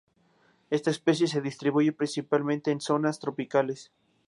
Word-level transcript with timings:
Esta 0.71 0.89
especie 0.89 1.27
se 1.27 1.41
distribuye 1.43 1.91
principalmente 1.91 2.71
en 2.71 2.81
zonas 2.81 3.19
tropicales. 3.19 3.91